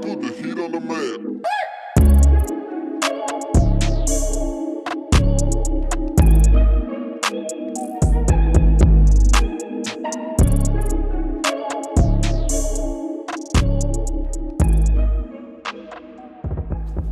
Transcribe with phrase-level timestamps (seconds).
[0.00, 1.40] put the heat on the man.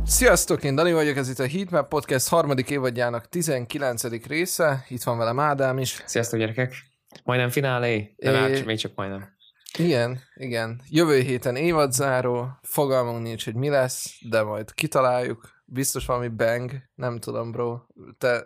[0.05, 4.25] Sziasztok, én Dani vagyok, ez itt a Heatmap Podcast harmadik évadjának 19.
[4.27, 6.03] része, itt van velem Ádám is.
[6.05, 6.96] Sziasztok gyerekek!
[7.23, 8.35] Majdnem finálé, de É.
[8.35, 9.35] hát még csak majdnem.
[9.77, 10.81] Igen, igen.
[10.89, 15.49] Jövő héten évadzáró, fogalmunk nincs, hogy mi lesz, de majd kitaláljuk.
[15.65, 17.79] Biztos valami bang, nem tudom, bro.
[18.17, 18.45] Te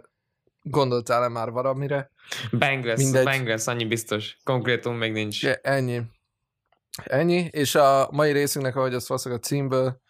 [0.61, 2.11] gondoltál-e már valamire?
[2.51, 3.23] Bang lesz, Mindegy.
[3.23, 4.37] bang lesz, annyi biztos.
[4.43, 5.43] Konkrétum még nincs.
[5.43, 6.01] Ja, ennyi.
[7.03, 10.01] Ennyi, és a mai részünknek, ahogy azt valószínűleg a címből,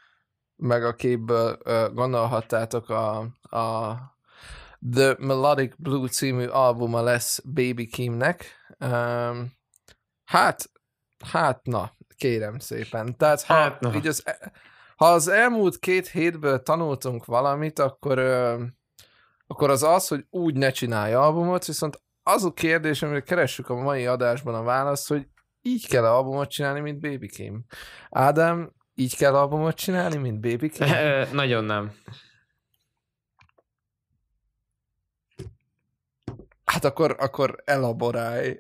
[0.56, 1.58] meg a képből
[1.94, 3.96] gondolhattátok, a, a
[4.92, 8.46] The Melodic Blue című albuma lesz Baby Kimnek.
[8.82, 9.52] Um,
[10.26, 10.70] hát,
[11.32, 13.18] hát na, kérem szépen.
[13.18, 13.96] Tehát ha, Hát na.
[13.96, 14.24] így az,
[14.96, 18.64] ha az elmúlt két hétből tanultunk valamit, akkor, ö,
[19.48, 23.76] akkor az az, hogy úgy ne csinálj albumot, viszont az a kérdés, amire keressük a
[23.76, 25.28] mai adásban a választ, hogy
[25.62, 27.64] így kell albumot csinálni, mint Baby Kim.
[28.10, 30.88] Ádám, így kell albumot csinálni, mint Baby Kim?
[31.34, 31.92] Nagyon nem.
[36.72, 38.56] Hát akkor, akkor elaborálj.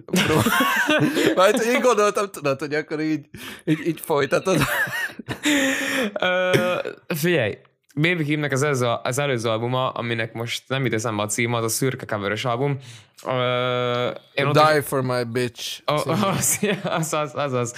[1.35, 3.25] Majd én gondoltam, tudod, hogy akkor így,
[3.65, 4.59] így, így folytatod.
[6.19, 6.51] Ö,
[7.07, 7.57] figyelj,
[7.95, 11.63] Baby Kimnek az, előző, az előző albuma, aminek most nem jut eszembe a címe, az
[11.63, 12.77] a szürke coveres album.
[13.25, 15.81] Ö, én ott Die for my bitch.
[15.85, 16.15] Című.
[16.35, 17.75] az, az, az, az, az.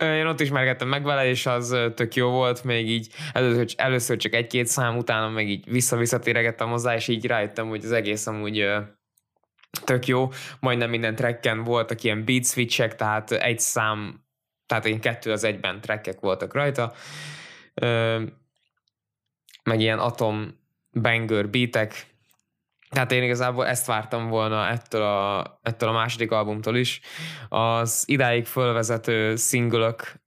[0.00, 4.34] Én ott ismerkedtem meg vele, és az tök jó volt, még így először, először csak
[4.34, 8.66] egy-két szám, utána meg így vissza-vissza téregettem hozzá, és így rájöttem, hogy az egész amúgy
[9.84, 10.30] tök jó.
[10.60, 14.24] Majdnem minden tracken voltak ilyen beat switchek, tehát egy szám,
[14.66, 16.92] tehát ilyen kettő az egyben trackek voltak rajta.
[19.62, 20.62] Meg ilyen atom
[21.00, 22.06] banger beatek,
[22.90, 27.00] tehát én igazából ezt vártam volna ettől a, ettől a második albumtól is.
[27.48, 30.22] Az idáig fölvezető szingülök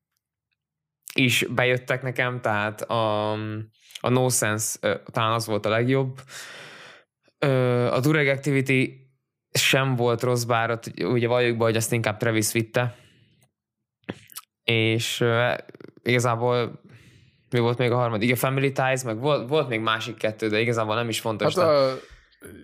[1.13, 3.31] is bejöttek nekem, tehát a,
[3.99, 4.79] a No Sense
[5.11, 6.21] talán az volt a legjobb.
[7.91, 9.06] A Dureg Activity
[9.57, 12.95] sem volt rossz, bár ugye valljuk be, hogy azt inkább Travis vitte.
[14.63, 15.23] És
[16.03, 16.81] igazából
[17.49, 18.23] mi volt még a harmadik?
[18.23, 21.55] Igen, Family Ties, meg volt, volt még másik kettő, de igazából nem is fontos.
[21.55, 21.97] Hát a...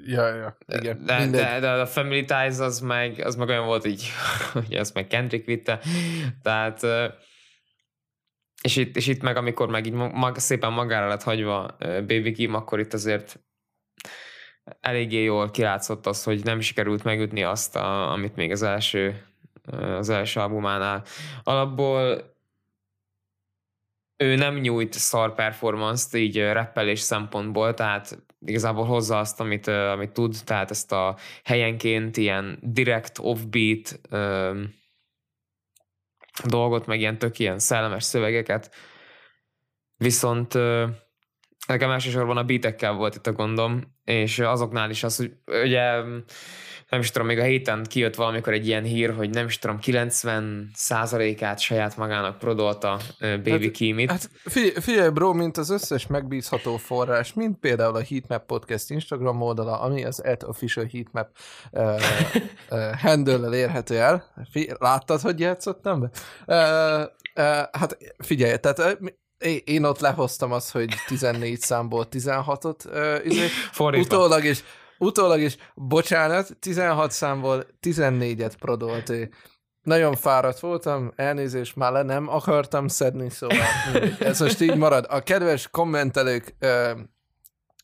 [0.05, 1.05] Ja, ja, igen.
[1.05, 1.41] De, mindegy.
[1.41, 4.09] de, de, a Family Ties az meg, az meg olyan volt így,
[4.53, 5.79] hogy ezt meg Kendrick vitte.
[6.41, 6.85] Tehát
[8.63, 12.53] és itt, és itt meg, amikor meg így mag, szépen magára lett hagyva Baby Kim,
[12.53, 13.39] akkor itt azért
[14.79, 19.27] eléggé jól kilátszott az, hogy nem sikerült megütni azt, a, amit még az első,
[19.71, 21.03] az első albumánál.
[21.43, 22.31] Alapból
[24.17, 30.35] ő nem nyújt szar performance-t így rappelés szempontból, tehát igazából hozza azt, amit, amit tud,
[30.45, 34.61] tehát ezt a helyenként ilyen direct offbeat ö,
[36.45, 38.75] dolgot, meg ilyen tök ilyen szellemes szövegeket.
[39.97, 40.87] Viszont ö,
[41.67, 45.81] nekem elsősorban a beatekkel volt itt a gondom, és azoknál is az, hogy ugye
[46.89, 49.79] nem is tudom, még a héten kijött valamikor egy ilyen hír, hogy nem is tudom,
[49.79, 50.71] 90
[51.39, 54.09] át saját magának prodolta Baby Hát- Kimit.
[54.11, 59.41] Hát figyelj, figyelj, bro, mint az összes megbízható forrás, mint például a Heatmap Podcast Instagram
[59.41, 61.29] oldala, ami az at official heatmap
[61.71, 62.01] uh,
[62.69, 64.33] uh, handle érhető el.
[64.51, 66.09] Figyelj, láttad, hogy játszottam be?
[66.47, 67.01] Uh,
[67.45, 68.99] uh, hát figyelj, tehát
[69.65, 73.47] én- ott lehoztam azt, hogy 14 számból 16-ot uh, izé,
[73.79, 74.63] utólag is,
[74.97, 79.29] utólag is, bocsánat, 16 számból 14-et prodolt ő.
[79.81, 83.57] Nagyon fáradt voltam, elnézést, már le nem akartam szedni, szóval
[84.19, 85.05] ez most így marad.
[85.09, 86.91] A kedves kommentelők ö,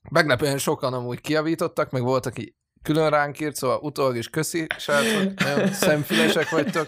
[0.09, 5.34] meglepően sokan amúgy kiavítottak, meg volt, aki külön ránk írt, szóval utólag is köszi, srácok,
[5.44, 6.88] nagyon szemfülesek vagytok.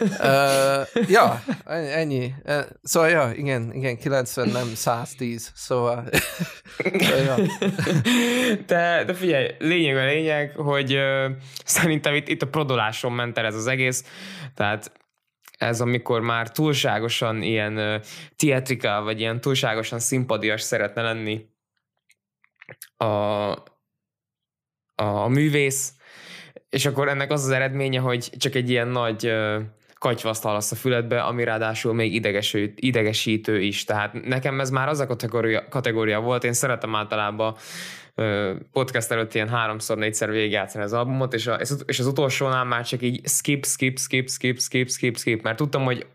[0.00, 2.34] Uh, ja, ennyi.
[2.44, 6.04] Uh, szóval, ja, igen, igen, 90, nem 110, szóval,
[6.98, 7.36] szóval ja.
[8.66, 11.28] De, de figyelj, lényeg a lényeg, hogy ö,
[11.64, 14.04] szerintem itt, itt a prodoláson ment el ez az egész,
[14.54, 14.92] tehát
[15.58, 18.02] ez amikor már túlságosan ilyen uh,
[18.36, 21.52] theatrical, vagy ilyen túlságosan szimpadias szeretne lenni
[22.96, 23.73] a,
[24.94, 25.92] a, a művész,
[26.70, 29.32] és akkor ennek az az eredménye, hogy csak egy ilyen nagy
[29.98, 33.84] katyvaszt hallasz a füledbe, ami ráadásul még idegeső, idegesítő is.
[33.84, 37.56] Tehát nekem ez már az a kategória, kategória volt, én szeretem általában
[38.72, 43.02] podcast előtt ilyen háromszor, négyszer végigjátszani az albumot, és, a, és az utolsónál már csak
[43.02, 46.06] így skip, skip, skip, skip, skip, skip, skip, mert tudtam, hogy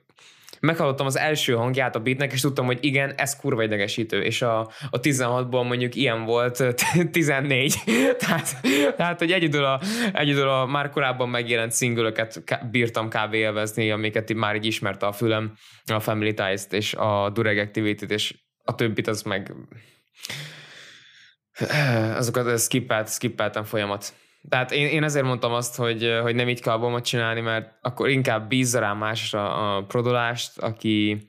[0.60, 4.60] meghallottam az első hangját a beatnek, és tudtam, hogy igen, ez kurva idegesítő, és a,
[4.90, 6.64] a 16-ból mondjuk ilyen volt
[7.12, 7.76] 14,
[8.20, 8.56] tehát,
[8.96, 9.82] tehát hogy egyedül a,
[10.14, 13.34] egyedül a már korábban megjelent szingülöket bírtam kb.
[13.34, 15.54] élvezni, amiket már így ismerte a fülem,
[15.86, 19.54] a Family Ties-t és a Dureg Activity-t, és a többit az meg
[22.16, 24.14] azokat skippelt, skippeltem folyamat.
[24.50, 28.10] Tehát én, én ezért mondtam azt, hogy, hogy nem így kell albumot csinálni, mert akkor
[28.10, 31.28] inkább bízza rá másra a produlást, aki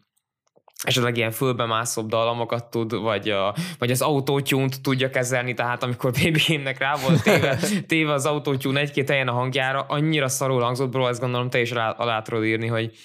[0.83, 6.79] esetleg ilyen fölbemászóbb dalamokat tud, vagy, a, vagy az autótyúnt tudja kezelni, tehát amikor BBM-nek
[6.79, 7.59] rá volt téve,
[7.89, 11.71] téve az autótyún egy-két helyen a hangjára, annyira szarul hangzott, bro, ezt gondolom te is
[11.71, 12.97] rá, alá tudod írni, hogy,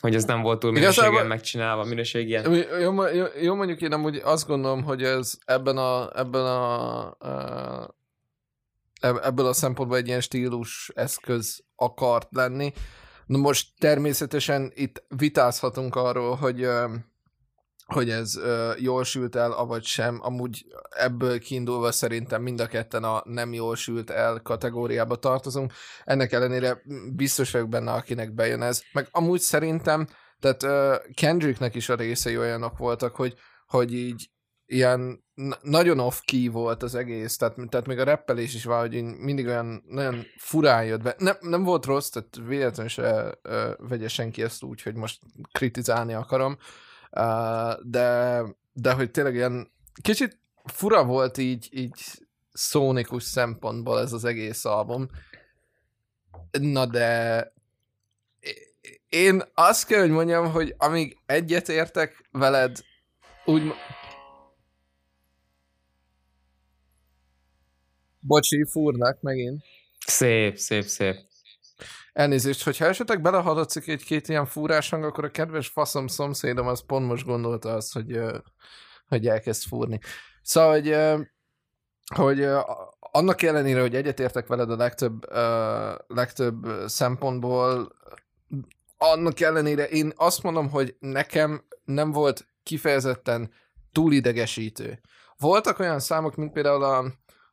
[0.00, 2.52] hogy ez nem volt túl minőségen Igazából, megcsinálva, minőségen.
[2.52, 8.02] Jó, jó, jó, mondjuk én amúgy azt gondolom, hogy ez ebben a, ebben a, a
[9.04, 12.72] ebből a szempontból egy ilyen stílus eszköz akart lenni.
[13.26, 16.68] Na most természetesen itt vitázhatunk arról, hogy
[17.84, 18.32] hogy ez
[18.78, 20.18] jól sült el, avagy sem.
[20.22, 25.72] Amúgy ebből kiindulva szerintem mind a ketten a nem jól sült el kategóriába tartozunk.
[26.04, 26.82] Ennek ellenére
[27.14, 28.82] biztos vagyok benne, akinek bejön ez.
[28.92, 30.06] Meg amúgy szerintem,
[30.40, 30.66] tehát
[31.14, 33.34] Kendricknek is a részei olyanok voltak, hogy,
[33.66, 34.30] hogy így
[34.66, 35.24] ilyen
[35.62, 40.26] nagyon off-key volt az egész, tehát, tehát még a reppelés is valahogy mindig olyan nagyon
[40.36, 41.14] furán jött be.
[41.18, 45.20] Nem, nem volt rossz, tehát véletlenül se uh, vegye senki ezt úgy, hogy most
[45.52, 46.58] kritizálni akarom,
[47.10, 48.40] uh, de,
[48.72, 49.72] de hogy tényleg ilyen
[50.02, 52.02] kicsit fura volt így, így
[52.52, 55.08] szónikus szempontból ez az egész album.
[56.50, 57.52] Na de
[59.08, 62.78] én azt kell, hogy mondjam, hogy amíg egyetértek veled,
[63.44, 63.62] úgy
[68.26, 69.64] Bocsi, fúrnak megint.
[70.06, 71.16] Szép, szép, szép.
[72.12, 77.06] Elnézést, hogyha esetleg belehadatszik egy-két ilyen fúrás hang, akkor a kedves faszom szomszédom az pont
[77.06, 78.20] most gondolta azt, hogy,
[79.06, 79.98] hogy elkezd fúrni.
[80.42, 80.96] Szóval, hogy,
[82.14, 82.46] hogy
[82.98, 85.32] annak ellenére, hogy egyetértek veled a legtöbb,
[86.06, 87.92] legtöbb szempontból,
[88.96, 93.52] annak ellenére én azt mondom, hogy nekem nem volt kifejezetten
[93.92, 95.00] túlidegesítő.
[95.38, 97.04] Voltak olyan számok, mint például a,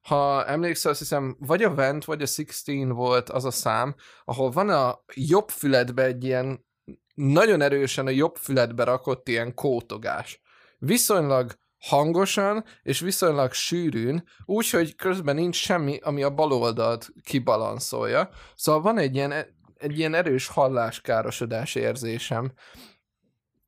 [0.01, 3.95] ha emlékszel, azt hiszem, vagy a Vent, vagy a Sixteen volt az a szám,
[4.25, 6.65] ahol van a jobb füledbe egy ilyen
[7.13, 10.41] nagyon erősen a jobb füledbe rakott ilyen kótogás.
[10.77, 18.29] Viszonylag hangosan és viszonylag sűrűn, úgyhogy közben nincs semmi, ami a bal oldalt kibalanszolja.
[18.55, 19.33] Szóval van egy ilyen,
[19.77, 22.53] egy ilyen erős halláskárosodás érzésem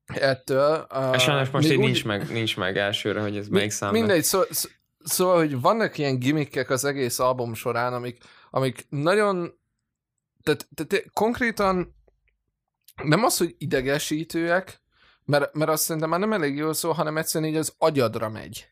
[0.04, 0.86] ettől.
[0.94, 1.84] Uh, Sajnos most így úgy...
[1.84, 3.92] nincs, meg, nincs meg elsőre, hogy ez mi, melyik szám.
[3.92, 4.68] Mindegy, szó, szó,
[5.04, 9.58] Szóval, hogy vannak ilyen gimmickek az egész album során, amik, amik nagyon,
[10.42, 11.94] tehát, tehát konkrétan
[13.02, 14.82] nem az, hogy idegesítőek,
[15.24, 18.68] mert, mert azt szerintem már nem elég jól szó, hanem egyszerűen így az agyadra megy.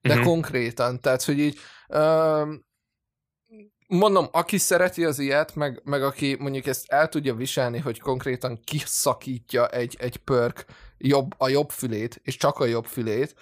[0.00, 0.26] De uh-huh.
[0.26, 1.58] konkrétan, tehát, hogy így
[1.88, 2.48] uh,
[3.86, 8.60] mondom, aki szereti az ilyet, meg, meg aki mondjuk ezt el tudja viselni, hogy konkrétan
[8.64, 10.64] kiszakítja egy, egy perk
[10.98, 13.34] jobb, a jobb fülét, és csak a jobb fülét,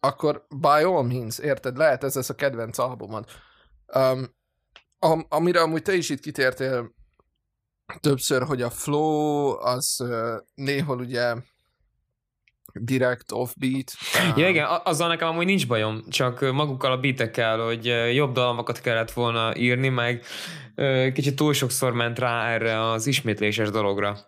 [0.00, 3.24] akkor by all means, érted, lehet ez lesz a kedvenc albumod.
[3.94, 4.36] Um,
[4.98, 6.94] am, amire amúgy te is itt kitértél
[8.00, 11.34] többször, hogy a flow az uh, néhol ugye
[12.72, 13.92] direkt offbeat.
[14.24, 18.80] Um, ja igen, azzal nekem amúgy nincs bajom, csak magukkal a beatekkel, hogy jobb dalomokat
[18.80, 20.24] kellett volna írni, meg
[21.12, 24.18] kicsit túl sokszor ment rá erre az ismétléses dologra.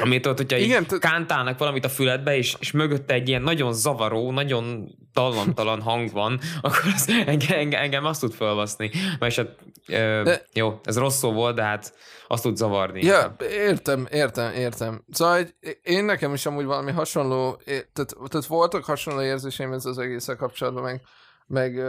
[0.00, 3.72] Amit ott, hogyha Igen, t- kántálnak valamit a füledbe, és, és mögötte egy ilyen nagyon
[3.72, 8.90] zavaró, nagyon tallantalan hang van, akkor az engem, engem, engem azt tud felbaszni.
[9.18, 9.56] Mert hát,
[9.88, 11.94] ö, de, jó, ez rossz szó volt, de hát
[12.28, 13.04] azt tud zavarni.
[13.04, 15.04] Ja, értem, értem, értem.
[15.10, 15.46] Szóval
[15.82, 20.82] én nekem is amúgy valami hasonló, tehát, tehát voltak hasonló érzéseim ez az egészen kapcsolatban,
[20.82, 21.00] meg,
[21.46, 21.80] meg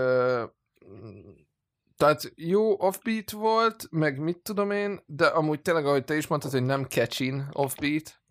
[1.97, 6.51] tehát jó offbeat volt, meg mit tudom én, de amúgy tényleg, ahogy te is mondtad,
[6.51, 8.21] hogy nem catchin offbeat,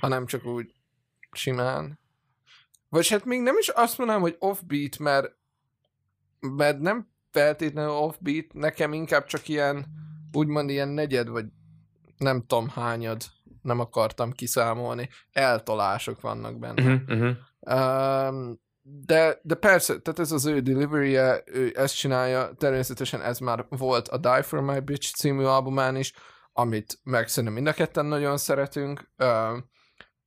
[0.00, 0.72] hanem csak úgy
[1.32, 1.98] simán.
[2.88, 5.36] Vagy hát még nem is azt mondanám, hogy offbeat, mert,
[6.40, 9.86] mert nem feltétlenül offbeat, nekem inkább csak ilyen,
[10.32, 11.46] úgymond ilyen negyed, vagy
[12.16, 13.22] nem tudom hányad,
[13.62, 16.94] nem akartam kiszámolni, eltolások vannak benne.
[16.94, 17.36] Uh-huh, uh-huh.
[18.28, 18.60] Um,
[18.90, 23.66] de, de persze, tehát ez az ő delivery -e, ő ezt csinálja, természetesen ez már
[23.68, 26.12] volt a Die For My Bitch című albumán is,
[26.52, 29.10] amit meg szerintem mind a ketten nagyon szeretünk.
[29.18, 29.56] Uh,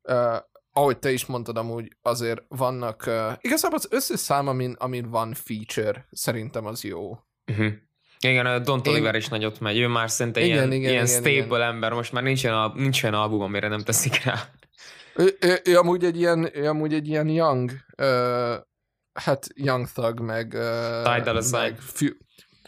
[0.03, 0.37] uh,
[0.73, 5.33] ahogy te is mondtad, amúgy azért vannak, uh, igazából az összes szám, amin, amin van
[5.33, 7.09] feature, szerintem az jó.
[7.51, 7.71] Uh-huh.
[8.19, 9.77] Igen, a Don Én- Oliver is nagyot megy.
[9.77, 11.61] Ő már szerintem Igen, ilyen, igen, ilyen igen, staple igen.
[11.61, 11.93] ember.
[11.93, 14.49] Most már nincs olyan, al- nincs olyan album, amire nem teszik rá.
[15.15, 18.55] Ő, ő, ő, amúgy egy ilyen, ő amúgy egy ilyen young, uh,
[19.13, 20.49] hát young thug, meg,
[21.23, 21.55] Dolla Sign.
[21.55, 22.17] meg, fu-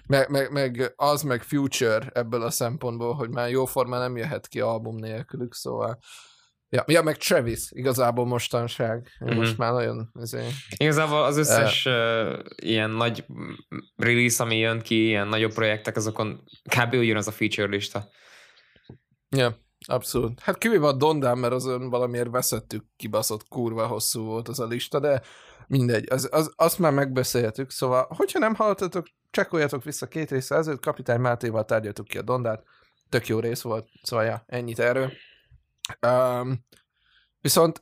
[0.08, 4.60] meg, meg, meg, az meg future ebből a szempontból, hogy már jóformán nem jöhet ki
[4.60, 6.00] album nélkülük, szóval
[6.74, 9.10] Ja, ja, meg Travis igazából mostanság.
[9.20, 9.30] Mhm.
[9.30, 9.40] Mm-hmm.
[9.40, 10.12] Most már nagyon...
[10.20, 10.52] Ezért...
[10.78, 13.26] Igazából az összes uh, ilyen nagy
[13.96, 16.94] release, ami jön ki, ilyen nagyobb projektek, azokon kb.
[16.94, 18.10] jön az a feature lista.
[19.30, 20.40] Ja, abszolút.
[20.40, 25.00] Hát kivéve a Dondán, mert azon valamiért veszettük, kibaszott kurva hosszú volt az a lista,
[25.00, 25.22] de
[25.68, 30.82] mindegy, az, az, azt már megbeszéltük, szóval, hogyha nem hallottatok, csekkoljatok vissza két része ezelőtt,
[30.82, 32.63] Kapitány Mátéval tárgyaltuk ki a Dondát,
[33.10, 35.12] tök jó rész volt, szóval ja, ennyit erről.
[36.08, 36.66] Um,
[37.42, 37.82] viszont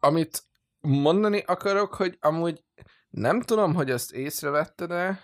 [0.00, 0.42] amit
[0.80, 2.64] mondani akarok, hogy amúgy
[3.10, 5.20] nem tudom, hogy ezt észrevetted e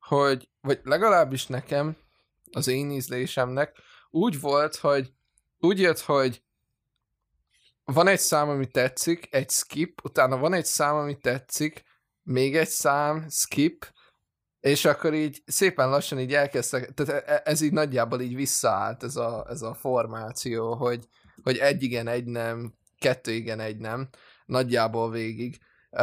[0.00, 1.96] hogy, vagy legalábbis nekem,
[2.52, 3.76] az én ízlésemnek,
[4.12, 5.12] úgy volt, hogy
[5.58, 6.42] úgy jött, hogy
[7.84, 11.82] van egy szám, ami tetszik, egy skip, utána van egy szám, ami tetszik,
[12.22, 13.92] még egy szám, skip,
[14.60, 19.16] és akkor így szépen lassan így elkezdtek, tehát e- ez így nagyjából így visszaállt ez
[19.16, 21.08] a, ez a formáció, hogy,
[21.42, 24.08] hogy egy igen, egy nem, kettő igen, egy nem,
[24.46, 25.58] nagyjából végig.
[25.90, 26.00] Uh,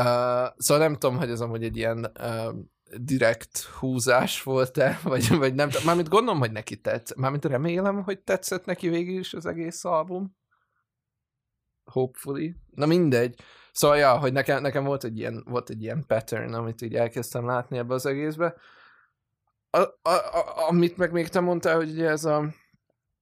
[0.57, 2.53] szóval nem tudom, hogy ez amúgy egy ilyen uh,
[2.97, 5.69] direkt húzás volt-e, vagy, vagy nem.
[5.85, 7.15] Mármint gondolom, hogy neki tetsz.
[7.15, 10.37] Mármint remélem, hogy tetszett neki végig is az egész album.
[11.83, 12.55] Hopefully.
[12.71, 13.41] Na mindegy.
[13.71, 17.45] Szóval, ja, hogy nekem, nekem volt, egy ilyen, volt egy ilyen pattern, amit így elkezdtem
[17.45, 18.55] látni ebbe az egészbe.
[19.69, 22.53] A, a, a, amit meg még te mondtál, hogy ugye ez a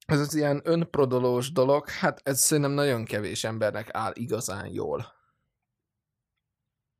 [0.07, 5.05] ez az ilyen önprodolós dolog, hát ez szerintem nagyon kevés embernek áll igazán jól.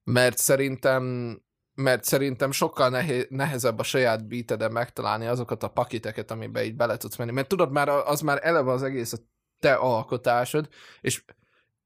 [0.03, 1.35] Mert szerintem
[1.77, 6.97] mert szerintem sokkal nehé- nehezebb a saját beateden megtalálni azokat a pakiteket, amiben így bele
[6.97, 7.31] tudsz menni.
[7.31, 9.17] Mert tudod, már az már eleve az egész a
[9.59, 10.69] te alkotásod,
[11.01, 11.23] és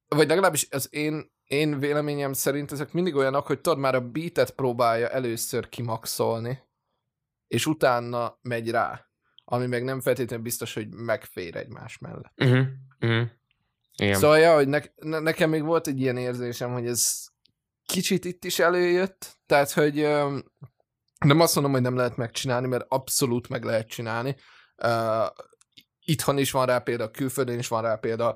[0.08, 4.52] vagy legalábbis az én, én véleményem szerint ezek mindig olyanok, hogy tudod, már a beatet
[4.52, 6.60] próbálja először kimaxolni,
[7.48, 9.06] és utána megy rá.
[9.44, 12.34] Ami meg nem feltétlenül biztos, hogy megfér egymás mellett.
[12.38, 12.66] Uh-huh.
[13.00, 13.28] Uh-huh.
[13.96, 14.20] Igen.
[14.20, 17.31] Szóval, ja, hogy ne, ne, nekem még volt egy ilyen érzésem, hogy ez
[17.92, 19.96] kicsit itt is előjött, tehát, hogy
[21.26, 24.36] nem azt mondom, hogy nem lehet megcsinálni, mert abszolút meg lehet csinálni.
[26.00, 28.36] Itthon is van rá példa, külföldön is van rá példa,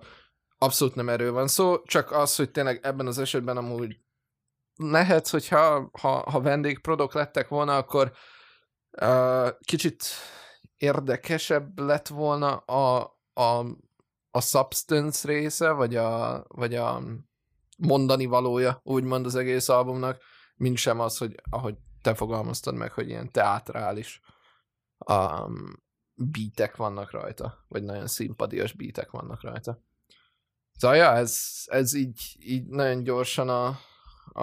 [0.57, 3.97] abszolút nem erről van szó, csak az, hogy tényleg ebben az esetben amúgy
[4.75, 8.11] lehet, hogyha ha, ha vendégprodok lettek volna, akkor
[9.01, 10.03] uh, kicsit
[10.77, 13.65] érdekesebb lett volna a, a,
[14.31, 17.01] a substance része, vagy a, vagy a
[17.75, 20.21] mondani valója, úgymond az egész albumnak,
[20.55, 24.21] mint sem az, hogy ahogy te fogalmaztad meg, hogy ilyen teátrális
[25.07, 25.83] um,
[26.15, 29.83] beatek vannak rajta, vagy nagyon szimpadias beatek vannak rajta.
[30.77, 33.67] Szóval ja, ez, ez így, így nagyon gyorsan a,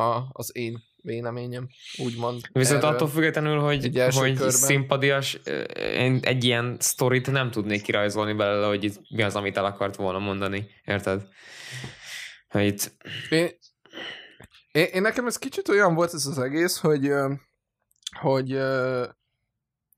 [0.00, 2.40] a, az én véleményem, úgymond.
[2.52, 2.94] Viszont erről.
[2.94, 3.82] attól függetlenül, hogy,
[4.14, 4.50] hogy körben.
[4.50, 5.34] szimpadias,
[5.76, 10.18] én egy ilyen sztorit nem tudnék kirajzolni belőle, hogy mi az, amit el akart volna
[10.18, 10.66] mondani.
[10.84, 11.28] Érted?
[12.52, 12.92] Hogy itt...
[13.30, 13.48] Én,
[14.72, 17.12] én, én nekem ez kicsit olyan volt ez az egész, hogy
[18.20, 18.58] hogy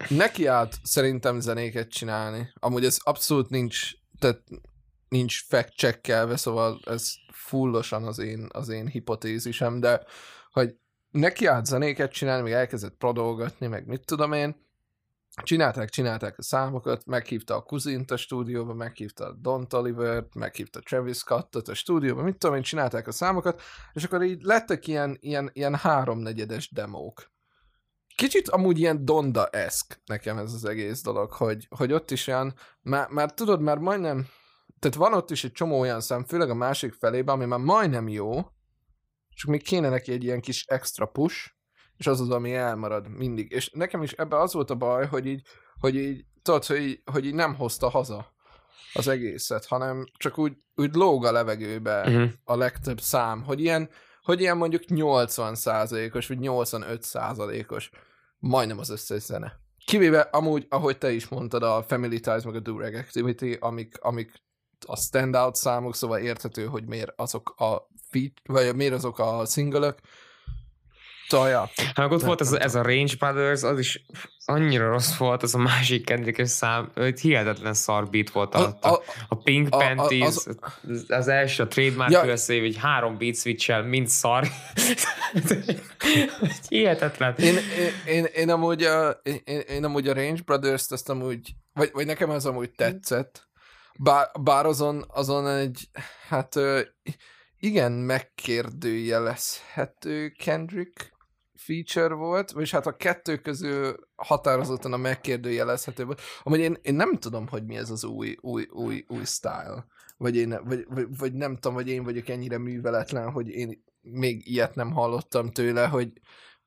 [0.09, 2.53] neki állt szerintem zenéket csinálni.
[2.55, 4.43] Amúgy ez abszolút nincs, tehát
[5.09, 6.03] nincs fact
[6.37, 10.05] szóval ez fullosan az én, az én hipotézisem, de
[10.51, 10.77] hogy
[11.11, 14.64] neki állt zenéket csinálni, még elkezdett prodolgatni, meg mit tudom én,
[15.43, 21.17] csinálták, csinálták a számokat, meghívta a Kuzint a stúdióba, meghívta a Don Tolliver-t, meghívta Travis
[21.17, 23.63] Scottot a stúdióba, mit tudom én, csinálták a számokat,
[23.93, 27.33] és akkor így lettek ilyen, ilyen, ilyen háromnegyedes demók.
[28.17, 33.09] Kicsit amúgy ilyen Donda-eszk nekem ez az egész dolog, hogy, hogy ott is olyan, már,
[33.09, 34.27] már tudod, már majdnem,
[34.79, 38.09] tehát van ott is egy csomó olyan szám, főleg a másik felében, ami már majdnem
[38.09, 38.33] jó,
[39.29, 41.54] csak még kéne neki egy ilyen kis extra push,
[41.97, 43.51] és az az, ami elmarad mindig.
[43.51, 45.43] És nekem is ebben az volt a baj, hogy így,
[45.81, 48.33] hogy így tudod, hogy így, hogy így nem hozta haza
[48.93, 52.31] az egészet, hanem csak úgy, úgy lóg a levegőbe Uh-huh.
[52.45, 53.91] a legtöbb szám, hogy ilyen,
[54.23, 57.91] hogy ilyen mondjuk 80 százalékos, vagy 85 százalékos
[58.39, 59.61] majdnem az összes zene.
[59.87, 64.33] Kivéve amúgy, ahogy te is mondtad, a Family Ties meg a Durag Activity, amik, amik
[64.87, 69.95] a standout számok, szóval érthető, hogy miért azok a feat, vagy miért azok a single
[71.35, 71.71] Szóval, ja.
[71.95, 74.05] Hát ott volt ez, a- ez a Range Brothers, az is
[74.45, 79.03] annyira rossz volt, az a másik kendrickes szám, hogy hihetetlen szar beat volt A, a,
[79.29, 80.57] A Pink a- Panties, az-
[81.09, 82.25] az, első, a trademark Ja.
[82.33, 84.47] USA, hogy három beat switch mind szar.
[86.69, 87.35] Hihetetlen.
[87.39, 91.91] Én, én, én, én, amúgy a, én, én, amúgy a Range Brothers-t azt amúgy, vagy,
[91.93, 93.49] vagy nekem az amúgy tetszett,
[93.99, 95.89] bár, bár azon, azon egy,
[96.29, 96.55] hát
[97.59, 101.13] igen megkérdőjelezhető Kendrick
[101.65, 106.21] feature volt, és hát a kettő közül határozottan a megkérdőjelezhető volt.
[106.43, 109.87] Amúgy én, én nem tudom, hogy mi ez az új, új, új, új style.
[110.17, 114.49] Vagy, én, vagy, vagy, vagy nem tudom, hogy én vagyok ennyire műveletlen, hogy én még
[114.49, 116.13] ilyet nem hallottam tőle, hogy,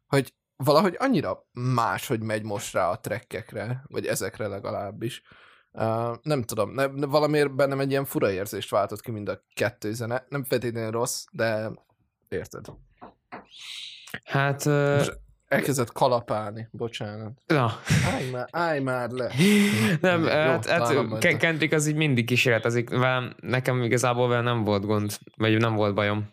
[0.08, 5.22] hogy valahogy annyira más, hogy megy most rá a trekkekre, vagy ezekre legalábbis.
[5.72, 9.44] Uh, nem tudom, ne, ne, valamiért bennem egy ilyen fura érzést váltott ki mind a
[9.54, 10.26] kettő zene.
[10.30, 11.72] Nem feltétlenül rossz, de
[12.30, 12.66] érted.
[14.24, 17.32] Hát, Most elkezdett kalapálni, bocsánat.
[17.48, 17.80] na,
[18.14, 19.32] Állj már, állj már le.
[20.02, 22.90] nem, Jó, hát, hát Kendrick az így mindig kísérletezik.
[22.90, 26.30] Velem, nekem igazából vele nem volt gond, vagy nem volt bajom.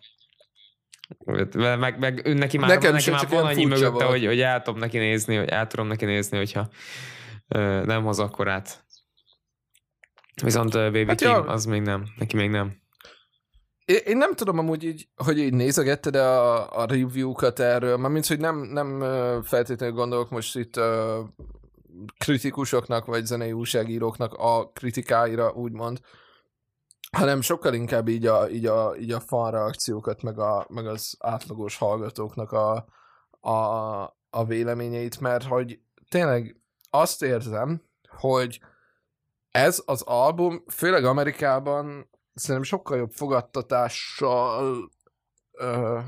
[1.55, 4.03] Meg, meg neki már, Nekem neki már van annyi mögötte, volt.
[4.09, 6.69] hogy, hogy el tudom neki nézni, hogy el tudom neki nézni, hogyha
[7.85, 8.83] nem hoz akkorát.
[10.43, 12.05] Viszont Baby Hát Kim, az még nem.
[12.17, 12.83] Neki még nem.
[13.85, 18.57] Én, nem tudom amúgy így, hogy így nézegetted a, a review-kat erről, mármint, hogy nem,
[18.57, 18.99] nem
[19.43, 21.19] feltétlenül gondolok most itt uh,
[22.17, 25.99] kritikusoknak, vagy zenei újságíróknak a kritikáira, úgymond,
[27.11, 31.15] hanem sokkal inkább így a, így a, így a fan reakciókat, meg, a, meg az
[31.19, 32.85] átlagos hallgatóknak a,
[33.39, 33.55] a,
[34.29, 37.81] a véleményeit, mert hogy tényleg azt érzem,
[38.17, 38.59] hogy
[39.51, 44.91] ez az album, főleg Amerikában szerintem sokkal jobb fogadtatással
[45.51, 45.99] ö,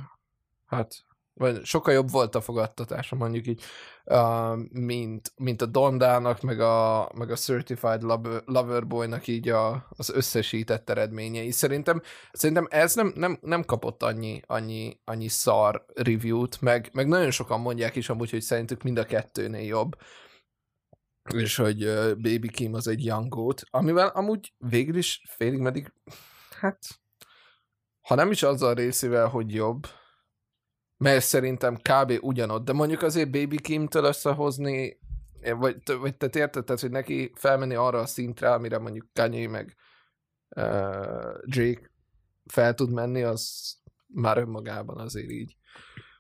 [0.65, 1.05] hát
[1.38, 3.63] vagy sokkal jobb volt a fogadtatása, mondjuk így,
[4.05, 8.84] uh, mint, mint a Dondának, meg a, meg a Certified Lover, Lover
[9.25, 11.51] így a, az összesített eredményei.
[11.51, 17.31] Szerintem, szerintem ez nem, nem, nem kapott annyi, annyi, annyi szar review-t, meg, meg nagyon
[17.31, 19.96] sokan mondják is amúgy, hogy szerintük mind a kettőnél jobb
[21.34, 25.93] és hogy Baby Kim az egy young goat, amivel amúgy végül is félig meddig,
[26.60, 26.79] hát,
[28.02, 29.88] ha nem is azzal részével, hogy jobb,
[30.97, 32.17] mert szerintem kb.
[32.21, 34.99] ugyanott, de mondjuk azért Baby Kim-től összehozni,
[35.58, 39.75] vagy, vagy te érted, tehát, hogy neki felmenni arra a szintre, amire mondjuk Kanye meg
[40.49, 41.91] uh, Drake
[42.45, 43.73] fel tud menni, az
[44.08, 45.58] már önmagában azért így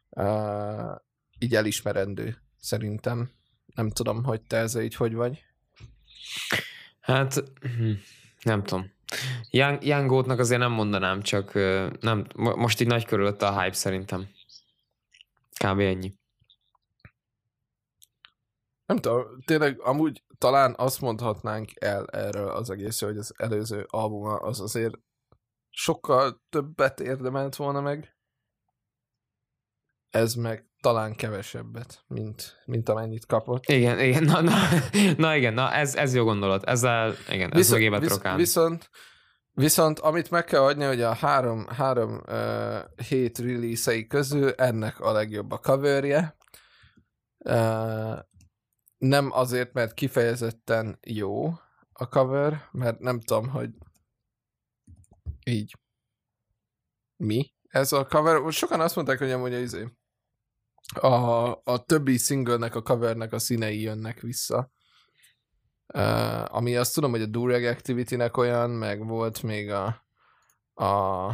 [0.09, 0.95] uh,
[1.39, 3.36] így elismerendő, szerintem.
[3.77, 5.43] Nem tudom, hogy te ezzel így hogy vagy.
[6.99, 7.91] Hát, hm,
[8.41, 8.91] nem tudom.
[9.49, 11.53] Young, Young Goatnak azért nem mondanám, csak
[12.01, 14.27] nem, mo- most így nagy körülött a hype szerintem.
[15.65, 15.79] Kb.
[15.79, 16.13] ennyi.
[18.85, 24.35] Nem tudom, tényleg amúgy talán azt mondhatnánk el erről az egészről, hogy az előző albuma
[24.35, 24.99] az azért
[25.69, 28.16] sokkal többet érdemelt volna meg.
[30.17, 33.65] Ez meg talán kevesebbet, mint, mint amennyit kapott.
[33.65, 34.55] Igen, igen, na, na,
[35.17, 36.63] na igen, na ez, ez jó gondolat.
[36.63, 38.39] Ezzel, igen, ez mögébe tudok állni.
[38.39, 38.89] viszont,
[39.51, 45.11] viszont amit meg kell adni, hogy a három, három uh, hét release közül ennek a
[45.11, 46.35] legjobb a coverje.
[47.37, 48.17] Uh,
[48.97, 51.47] nem azért, mert kifejezetten jó
[51.93, 53.69] a cover, mert nem tudom, hogy
[55.45, 55.77] így
[57.17, 58.51] mi ez a cover.
[58.51, 59.87] Sokan azt mondták, hogy amúgy izé,
[60.95, 64.71] a, a többi singlenek, a covernek a színei jönnek vissza.
[65.93, 69.85] Uh, ami azt tudom, hogy a Durag Activity-nek olyan, meg volt még a,
[70.83, 71.31] a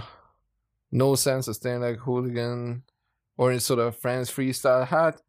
[0.88, 2.86] No Sense, az tényleg Hooligan,
[3.36, 5.26] Orange Soda Friends Freestyle, hát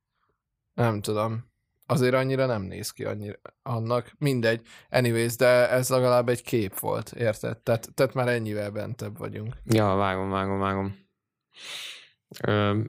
[0.75, 1.53] nem tudom.
[1.87, 4.13] Azért annyira nem néz ki annyira annak.
[4.19, 4.67] Mindegy.
[4.91, 7.59] Anyways, de ez legalább egy kép volt, érted?
[7.59, 9.57] Tehát, tehát már ennyivel bentebb vagyunk.
[9.65, 10.97] Ja, vágom, vágom, vágom.
[12.43, 12.81] Ö,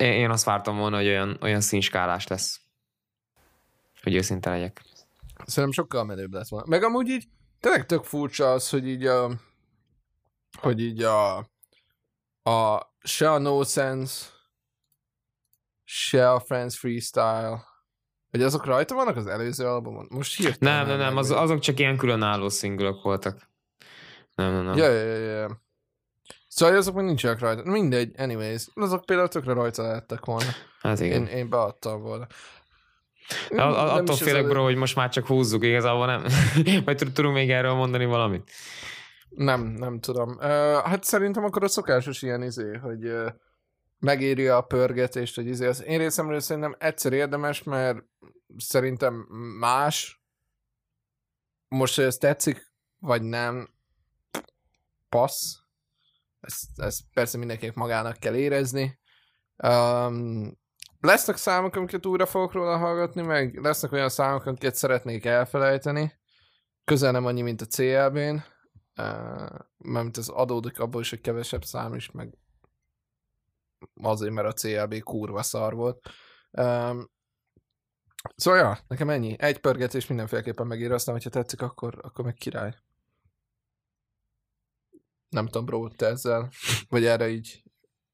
[0.00, 2.60] én, azt vártam volna, hogy olyan, olyan színskálás lesz.
[4.02, 4.82] Hogy őszinte legyek.
[5.46, 6.66] Szerintem sokkal menőbb lett volna.
[6.68, 7.28] Meg amúgy így
[7.60, 9.30] tényleg tök furcsa az, hogy így a
[10.60, 11.36] hogy így a
[12.42, 14.24] a se a No Sense
[15.84, 17.72] se a Friends Freestyle
[18.34, 20.06] hogy azok rajta vannak az előző albumon?
[20.10, 23.50] Most hirtelen Nem, nem, nem, az, azok csak ilyen különálló szingülök voltak.
[24.34, 24.76] Nem, nem, nem.
[24.76, 25.62] Ja, ja, ja.
[26.54, 27.70] Szóval azok még nincsenek rajta.
[27.70, 28.66] Mindegy, anyways.
[28.74, 30.50] Azok például tökre rajta lehettek volna.
[30.80, 31.26] Hát igen.
[31.26, 32.26] Én, én beadtam volna.
[33.50, 36.24] A, a, attól félek, bro, hogy most már csak húzzuk, igazából nem.
[36.84, 38.50] Vagy tud- tudunk még erről mondani valamit?
[39.28, 40.28] Nem, nem tudom.
[40.28, 40.42] Uh,
[40.84, 43.32] hát szerintem akkor a szokásos ilyen izé, hogy uh,
[43.98, 47.98] megéri a pörgetést, hogy izé, az én részemről szerintem egyszer érdemes, mert
[48.56, 49.14] szerintem
[49.58, 50.24] más,
[51.68, 53.68] most, hogy ez tetszik, vagy nem,
[55.08, 55.62] passz,
[56.44, 58.98] ezt, ezt persze mindenkinek magának kell érezni.
[59.56, 60.58] Um,
[61.00, 66.12] lesznek számok, amiket újra fogok róla hallgatni, meg lesznek olyan számok, amiket szeretnék elfelejteni.
[66.84, 68.44] Közel nem annyi, mint a CLB-n.
[68.96, 72.38] Uh, mert az adódik abból is, hogy kevesebb szám is, meg
[74.02, 76.08] azért, mert a CLB kurva szar volt.
[76.50, 77.10] Um,
[78.36, 79.36] szóval ja, nekem ennyi.
[79.38, 82.74] Egy pörgetés mindenféleképpen megír, aztán, hogyha tetszik, akkor, akkor meg király.
[85.34, 86.50] Nem tudom, bro, te ezzel,
[86.88, 87.62] vagy erre így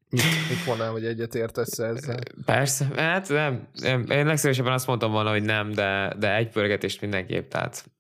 [0.09, 2.19] mit, mit mondanám, hogy egyet értesz ezzel?
[2.45, 4.05] Persze, hát nem, nem.
[4.09, 7.91] Én legszívesebben azt mondtam volna, hogy nem, de, de egy pörgetést mindenképp, tehát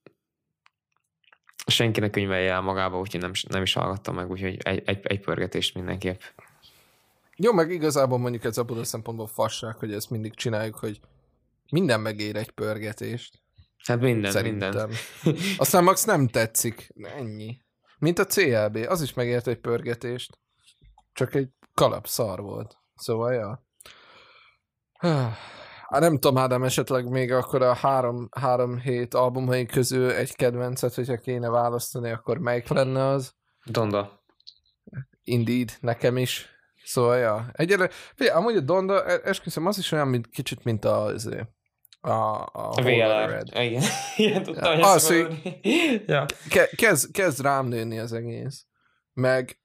[1.66, 5.74] senkinek könyvelje el magába, úgyhogy nem, nem is hallgattam meg, úgyhogy egy, egy, egy pörgetést
[5.74, 6.20] mindenképp.
[7.36, 11.00] Jó, meg igazából mondjuk ez abból a szempontból fasság, hogy ezt mindig csináljuk, hogy
[11.70, 13.42] minden megér egy pörgetést.
[13.84, 14.88] Hát minden, Szerintem.
[15.22, 15.44] minden.
[15.58, 16.92] Aztán Max nem tetszik.
[17.16, 17.60] Ennyi.
[18.00, 20.38] Mint a CLB, az is megért egy pörgetést.
[21.12, 22.76] Csak egy kalap szar volt.
[22.94, 23.64] Szóval, ja.
[25.88, 30.94] Hát nem tudom, Ádám, esetleg még akkor a három, három hét albumai közül egy kedvencet,
[30.94, 33.34] hogyha kéne választani, akkor melyik lenne az?
[33.64, 34.22] Donda.
[35.22, 36.48] Indeed, nekem is.
[36.84, 37.50] Szóval, ja.
[37.52, 37.90] Egyelőre,
[38.32, 41.48] amúgy a Donda, e- esküszöm, az is olyan, mint, kicsit, mint a, azért,
[42.00, 43.30] a, a, A VLR.
[43.30, 43.48] Red.
[43.54, 43.82] Igen.
[44.16, 46.02] Igen, tudtam, hogy Ah, szí- fogod mondani.
[46.06, 46.26] ja.
[46.48, 48.66] Ke- kezd, kezd rám nőni az egész.
[49.12, 49.60] Meg,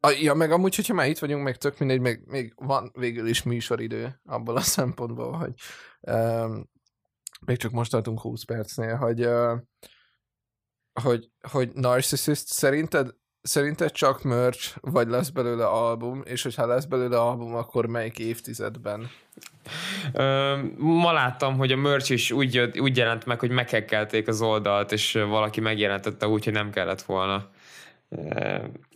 [0.00, 3.26] a, ja, meg amúgy, hogyha már itt vagyunk, meg tök mindegy, meg még van végül
[3.26, 5.52] is műsoridő abból a szempontból, hogy
[6.00, 6.70] um,
[7.46, 9.58] még csak most tartunk 20 percnél, hogy, uh,
[11.02, 13.10] hogy, hogy Narcissist szerinted,
[13.42, 19.10] szerinted csak merch, vagy lesz belőle album, és hogyha lesz belőle album, akkor melyik évtizedben?
[20.12, 24.42] Ö, ma láttam, hogy a merch is úgy, jött, úgy jelent meg, hogy meghekkelték az
[24.42, 27.50] oldalt, és valaki megjelentette úgy, hogy nem kellett volna.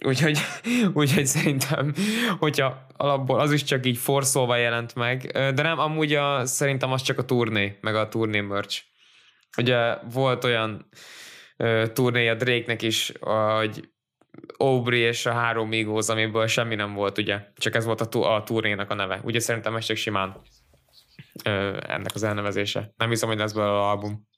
[0.07, 0.39] Úgyhogy,
[0.95, 1.95] úgyhogy szerintem,
[2.39, 7.03] hogyha alapból az is csak így forszolva jelent meg, de nem, amúgy a, szerintem az
[7.03, 8.83] csak a turné, meg a turné merch.
[9.59, 10.89] Ugye volt olyan
[11.57, 13.89] ö, turnéja Drake-nek is, hogy
[14.57, 17.41] Aubrey és a három Migos, amiből semmi nem volt, ugye?
[17.57, 19.21] Csak ez volt a, tu- a turnénak a neve.
[19.25, 20.37] Ugye szerintem ez csak simán
[21.45, 22.93] ennek az elnevezése.
[22.97, 24.29] Nem hiszem, hogy lesz belőle album.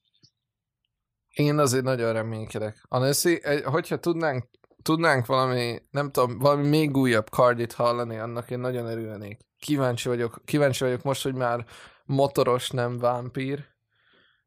[1.35, 2.83] Én azért nagyon reménykedek.
[2.89, 4.49] Aneszi, hogyha tudnánk,
[4.83, 9.39] tudnánk valami, nem tudom, valami még újabb kardit hallani, annak én nagyon örülnék.
[9.59, 11.65] Kíváncsi vagyok, kíváncsi vagyok most, hogy már
[12.05, 13.77] motoros, nem vámpír.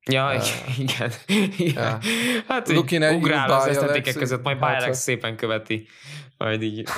[0.10, 0.40] Ja, Ö,
[0.78, 1.12] igen.
[1.58, 2.00] ja.
[2.48, 5.88] Hát you, ugrál az esztetikek között, majd hát, ha- szépen követi.
[6.38, 6.84] Majd így.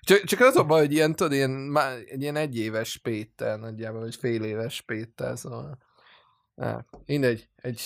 [0.00, 4.00] Csak, csak az a baj, hogy ilyen, tudod, ilyen, már egy ilyen egyéves spéttel nagyjából,
[4.00, 5.78] vagy fél éves spéttel, szóval.
[6.56, 7.80] Ja, mindegy, egy,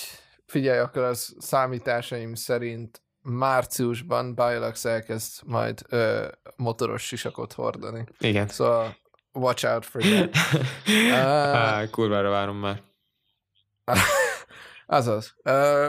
[0.47, 8.05] figyelj, akkor az számításaim szerint márciusban Bialex elkezd majd ö, motoros sisakot hordani.
[8.19, 8.49] Igen.
[8.49, 8.97] Szóval
[9.33, 10.37] watch out for that.
[11.13, 12.83] Á, kurvára várom már.
[14.87, 15.35] Azaz.
[15.45, 15.87] Uh,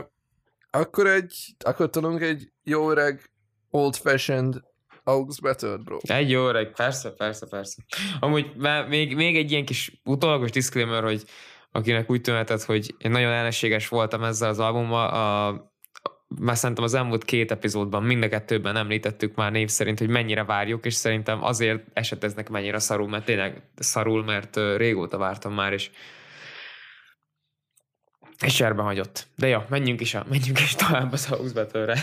[0.69, 3.29] akkor egy, akkor tudunk egy jó öreg
[3.69, 4.61] old-fashioned
[5.03, 5.97] Augs Battle, bro.
[6.01, 7.83] Egy jó öreg, persze, persze, persze.
[8.19, 11.23] Amúgy már még, még egy ilyen kis utólagos disclaimer, hogy
[11.71, 15.73] akinek úgy tűnhetett, hogy én nagyon ellenséges voltam ezzel az albummal, a,
[16.27, 20.43] már szerintem az elmúlt két epizódban, mind a kettőben említettük már név szerint, hogy mennyire
[20.43, 25.89] várjuk, és szerintem azért eseteznek mennyire szarul, mert tényleg szarul, mert régóta vártam már, és
[28.43, 29.27] és cserbe hagyott.
[29.35, 31.99] De ja, menjünk is, a, menjünk is tovább az House Battle-re.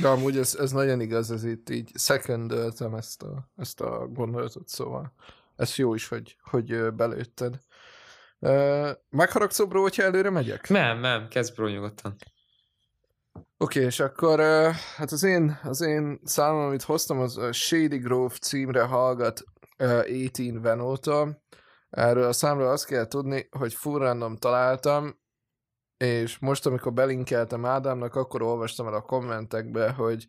[0.00, 4.68] De amúgy ez, ez nagyon igaz, ez itt így secondöltem ezt a, ezt a gondolatot,
[4.68, 5.12] szóval
[5.56, 7.58] ez jó is, hogy, hogy belőtted.
[8.38, 10.68] Uh, megharagszol, bro, hogyha előre megyek?
[10.68, 12.16] Nem, nem, kezd bro nyugodtan.
[13.32, 17.52] Oké, okay, és akkor uh, hát az én, az én számom, amit hoztam, az a
[17.52, 19.44] Shady Grove címre hallgat
[19.78, 21.42] uh, 18 Venótól.
[21.90, 25.19] Erről a számról azt kell tudni, hogy full random találtam,
[26.04, 30.26] és most, amikor belinkeltem Ádámnak, akkor olvastam el a kommentekbe, hogy,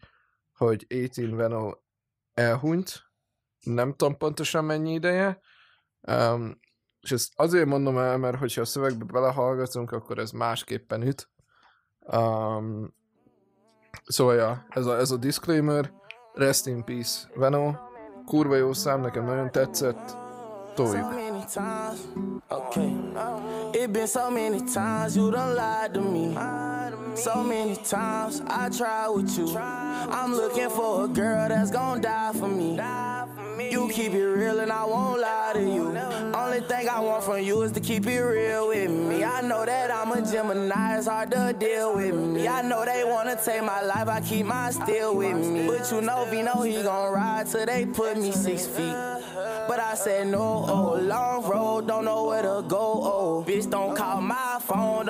[0.57, 1.83] hogy 18 Venó
[2.33, 3.03] elhunyt,
[3.63, 5.39] nem tudom pontosan mennyi ideje,
[6.01, 6.59] um,
[7.01, 11.29] és ezt azért mondom el, mert hogyha a szövegbe belehallgatunk, akkor ez másképpen üt.
[11.99, 12.93] Um,
[14.05, 15.93] szóval, ja, ez a, ez a disclaimer,
[16.33, 17.73] rest in peace, Veno,
[18.25, 20.20] kurva jó szám, nekem nagyon tetszett,
[20.75, 22.07] So many times,
[22.49, 22.93] okay.
[23.73, 26.33] It been so many times you done lied to me.
[27.15, 29.55] So many times I tried with you.
[29.57, 32.79] I'm looking for a girl that's gonna die for me.
[33.69, 35.95] You keep it real and I won't lie to you.
[36.33, 39.23] Only thing I want from you is to keep it real with me.
[39.23, 42.47] I know that I'm a Gemini, it's hard to deal with me.
[42.47, 45.67] I know they wanna take my life, I keep mine still with me.
[45.67, 48.95] But you know, Vino, he gon' ride till they put me six feet.
[49.71, 53.45] But I said no, oh, long road, don't know where to go, oh.
[53.47, 54.30] Bitch, don't call my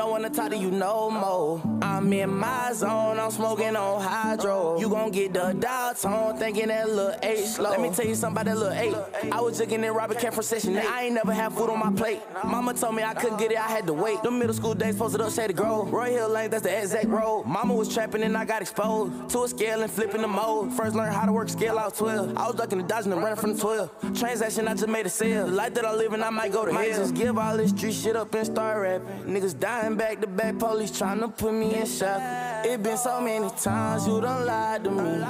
[0.02, 1.62] don't wanna talk to you no more.
[1.84, 4.80] I'm in my zone, I'm smoking on hydro.
[4.80, 7.70] You gon' get the dial tone, thinking that little H slow.
[7.70, 9.32] Let me tell you something about that little eight.
[9.32, 10.90] I was jigging in Robert Camp from session eight.
[10.90, 12.20] I ain't never had food on my plate.
[12.44, 14.24] Mama told me I couldn't get it, I had to wait.
[14.24, 15.94] The middle school days posted up Shady Grove.
[15.94, 17.44] Roy Hill Lane, that's the exact road.
[17.46, 19.30] Mama was trapping and I got exposed.
[19.30, 20.74] To a scale and flipping the mode.
[20.74, 22.36] First learned how to work scale out 12.
[22.38, 24.18] I was ducking and dodging and running from the 12.
[24.18, 25.46] Transaction, I just made a sale.
[25.46, 26.82] The life that I live in, I might go to hell.
[26.82, 29.32] might just give all this street shit up and start rapping.
[29.32, 32.22] Niggas dying back to back, police trying to put me in shock.
[32.66, 35.26] It been so many times you done lied to me.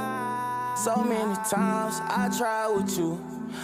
[0.75, 3.19] So many times I tried with you.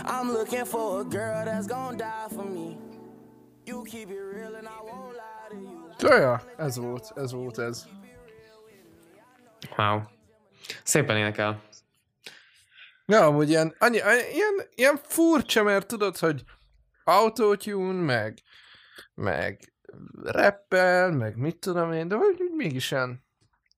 [0.05, 2.77] I'm looking for a girl that's gonna die for me.
[3.65, 6.09] You keep it real and I won't lie to you.
[6.09, 7.85] Ja, ja, ez volt, ez volt ez.
[9.77, 10.01] Wow.
[10.83, 11.61] Szépen énekel.
[13.05, 16.43] Ja, amúgy ilyen, annyi, annyi, ilyen, ilyen furcsa, mert tudod, hogy
[17.03, 18.37] autotune, meg,
[19.13, 19.73] meg
[20.23, 23.25] rappel, meg mit tudom én, de hogy mégis ilyen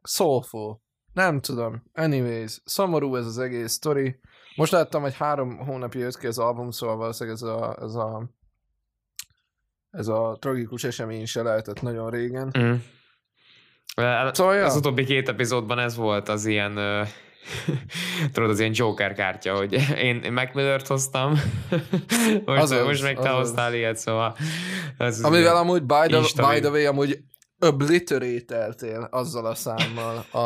[0.03, 0.81] soulful.
[1.13, 1.83] Nem tudom.
[1.93, 4.19] Anyways, szomorú ez az egész sztori.
[4.55, 8.29] Most láttam, hogy három hónapja jött ki az album, szóval valószínűleg ez a, ez a
[9.91, 12.53] ez a tragikus esemény se lehetett nagyon régen.
[12.59, 12.73] Mm.
[14.31, 14.65] Szóval, ja.
[14.65, 17.05] Az utóbbi két epizódban ez volt az ilyen
[18.33, 21.31] tudod, az ilyen Joker kártya, hogy én, én Mac Millert hoztam,
[22.45, 24.35] most, Azaz, most meg te hoztál ilyet, szóval
[24.97, 26.53] ez Amivel amúgy, by the, Instabil.
[26.53, 27.19] by the way, amúgy
[27.59, 30.39] obliterateltél azzal a számmal a,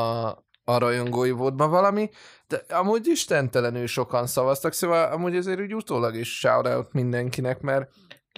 [0.63, 2.09] a rajongói vódban valami,
[2.47, 7.89] de amúgy istentelenül sokan szavaztak, szóval amúgy ezért úgy utólag is shoutout mindenkinek, mert,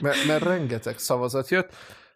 [0.01, 1.73] mert, mert rengeteg szavazat jött.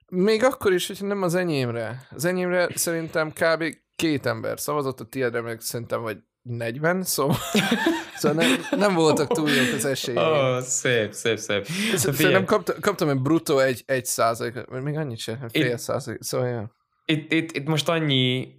[0.07, 2.07] Még akkor is, hogy nem az enyémre.
[2.15, 3.63] Az enyémre szerintem kb.
[3.95, 7.37] két ember szavazott, a tiédre meg szerintem vagy 40, szóval,
[8.19, 10.23] szóval nem, nem voltak túl jók az esélyek.
[10.23, 11.65] Oh, szép, szép, szép.
[11.95, 16.21] Szerintem kapta, kaptam egy bruttó egy, egy százalék, vagy még annyit sem, fél Én- százalék,
[16.21, 16.71] szóval ja.
[17.05, 18.57] itt, itt, itt most annyi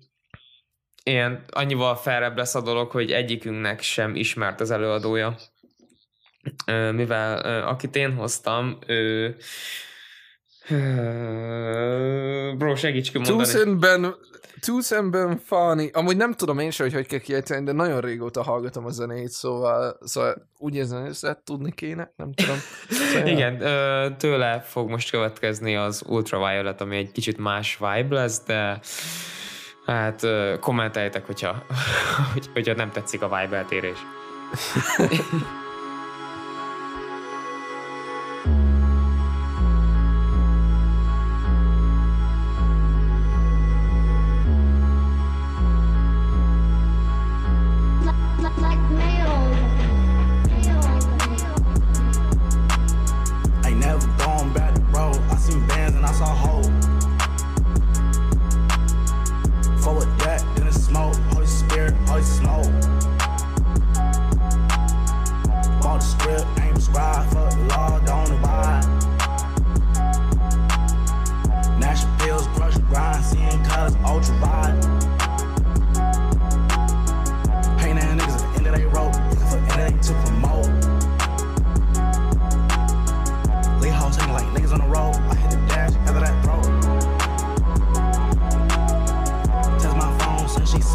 [1.02, 5.36] ilyen, annyival felrebb lesz a dolog, hogy egyikünknek sem ismert az előadója.
[6.92, 9.36] Mivel akit én hoztam, ő
[12.56, 13.42] Bro, segíts ki mondani.
[13.42, 14.14] Tucson-ben,
[14.60, 18.84] Tucsonben Fanny, amúgy nem tudom én sem, hogy hogy kell kiejteni, de nagyon régóta hallgatom
[18.84, 22.56] a zenét, szóval, szóval úgy érzem, hogy ezt tudni kéne, nem tudom.
[22.88, 23.28] Szóval.
[23.28, 23.58] Igen,
[24.18, 28.80] tőle fog most következni az Ultraviolet, ami egy kicsit más vibe lesz, de
[29.86, 31.64] hát ö, kommenteljétek, hogyha,
[32.32, 33.98] hogy, hogyha nem tetszik a vibe eltérés.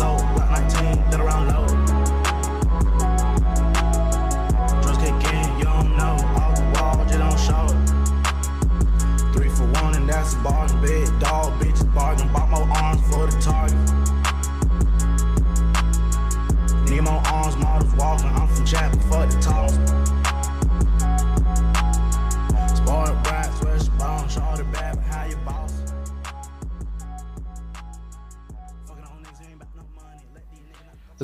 [0.06, 0.20] soul,
[0.52, 1.05] 19.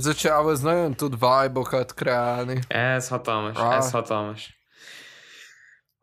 [0.01, 2.59] Ez a csáv, ez nagyon tud vibe-okat kreálni.
[2.67, 3.75] Ez hatalmas, Ah.
[3.75, 4.59] ez hatalmas.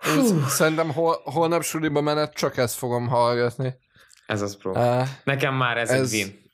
[0.06, 3.74] Én Szerintem hol, holnap suliba menet csak ezt fogom hallgatni.
[4.26, 4.70] Ez az pro.
[4.70, 6.46] Uh, Nekem már ez, ez- egy win.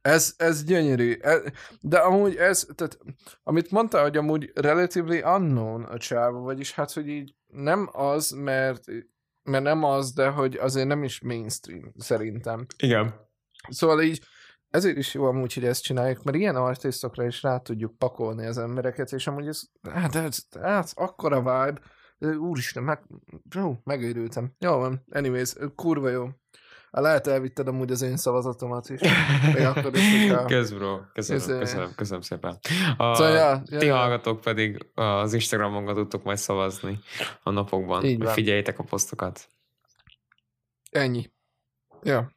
[0.00, 1.12] Ez, ez gyönyörű.
[1.20, 2.98] E- De amúgy ez, tehát,
[3.42, 8.84] amit mondtál, hogy amúgy relatively unknown a csáva, vagyis hát, hogy így nem az, mert,
[9.42, 12.66] mert nem az, de hogy azért nem is mainstream, szerintem.
[12.76, 13.14] Igen.
[13.68, 14.22] Szóval így
[14.70, 18.58] ezért is jó amúgy, hogy ezt csináljuk, mert ilyen artisztokra is rá tudjuk pakolni az
[18.58, 21.80] embereket, és amúgy ez, hát ez, ez akkora vibe,
[22.36, 23.02] úristen, meg,
[23.54, 24.52] jó, megőrültem.
[24.58, 26.28] Jó van, anyways, kurva jó.
[26.92, 29.00] Hát lehet elvitted amúgy az én szavazatomat is.
[29.54, 30.44] Még akkor is, hogyha...
[30.54, 31.00] Kösz, bro.
[31.12, 32.58] Köszönöm, eh, köszönöm, köszönöm szépen.
[32.96, 33.96] A, Szóval, ja, ja, ti ja.
[33.96, 36.98] hallgatók pedig az Instagramon tudtok majd szavazni
[37.42, 38.04] a napokban.
[38.04, 38.32] Így van.
[38.32, 39.48] Figyeljétek a posztokat.
[40.90, 41.30] Ennyi.
[42.02, 42.32] Ja.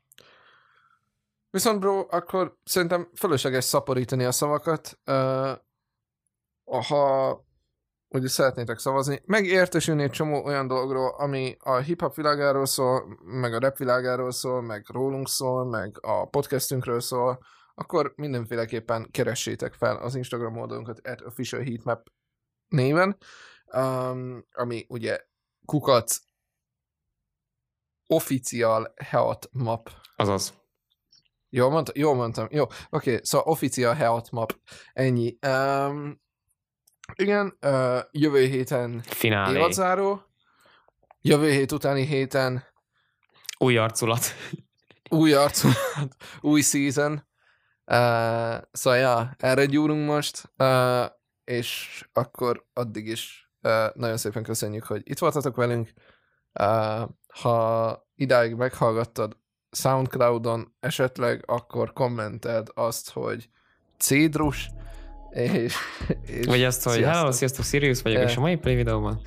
[1.52, 5.00] Viszont bro, akkor szerintem fölösleges szaporítani a szavakat.
[5.06, 5.58] Uh,
[6.88, 7.46] ha
[8.08, 13.54] ugye szeretnétek szavazni, meg értesülni egy csomó olyan dologról, ami a hip-hop világáról szól, meg
[13.54, 17.40] a rap világáról szól, meg rólunk szól, meg a podcastünkről szól,
[17.74, 22.12] akkor mindenféleképpen keressétek fel az Instagram oldalunkat at official heatmap
[22.68, 23.18] néven,
[23.66, 25.20] um, ami ugye
[25.66, 26.18] kukac
[28.08, 29.90] official heat map.
[30.16, 30.61] Azaz.
[31.54, 32.48] Jól, mondta, jól mondtam.
[32.50, 34.60] Jó, oké, okay, szóval official heat map.
[34.94, 35.38] Ennyi.
[35.48, 36.22] Um,
[37.16, 39.58] igen, uh, jövő héten Finálé.
[39.58, 40.22] évadzáró.
[41.22, 42.64] Jövő hét utáni héten
[43.58, 44.24] Új arculat.
[45.10, 45.64] új arc,
[46.42, 47.12] új season.
[47.86, 51.06] Uh, szóval ja, erre gyúrunk most, uh,
[51.44, 55.94] és akkor addig is uh, nagyon szépen köszönjük, hogy itt voltatok velünk.
[56.60, 59.41] Uh, ha idáig meghallgattad
[59.72, 63.50] Soundcloudon esetleg, akkor kommented azt, hogy
[64.00, 64.70] cédrus,
[65.30, 65.76] és,
[66.26, 67.16] és Vagy azt, hogy sziasztok.
[67.16, 68.30] hello, sziasztok, Sirius vagyok, Eh.
[68.30, 69.22] és a mai play videóban.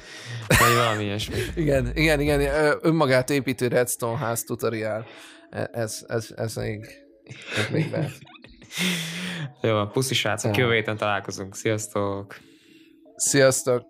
[0.47, 1.35] Vagy valami ilyesmi.
[1.63, 2.41] Igen, igen, igen,
[2.81, 5.07] önmagát építő redstone ház tutoriál.
[5.51, 6.87] E- Ez, ez, ez még,
[7.57, 8.13] ez még lehet.
[9.63, 10.63] Jó, puszi srácok, Ja.
[10.63, 11.55] jövő héten találkozunk.
[11.57, 12.37] Sziasztok!
[13.17, 13.83] Sziasztok!